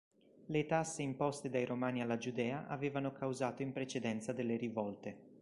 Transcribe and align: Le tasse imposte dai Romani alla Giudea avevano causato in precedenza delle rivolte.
Le 0.47 0.65
tasse 0.65 1.03
imposte 1.03 1.51
dai 1.51 1.63
Romani 1.63 2.01
alla 2.01 2.17
Giudea 2.17 2.65
avevano 2.65 3.11
causato 3.11 3.61
in 3.61 3.71
precedenza 3.71 4.33
delle 4.33 4.55
rivolte. 4.57 5.17